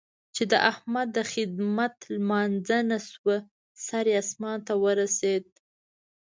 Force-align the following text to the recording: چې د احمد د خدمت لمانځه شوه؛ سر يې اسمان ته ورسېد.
چې 0.35 0.43
د 0.51 0.53
احمد 0.71 1.07
د 1.17 1.19
خدمت 1.33 1.95
لمانځه 2.15 2.79
شوه؛ 3.09 3.37
سر 3.85 4.05
يې 4.11 4.15
اسمان 4.23 4.57
ته 4.67 4.73
ورسېد. 4.83 5.45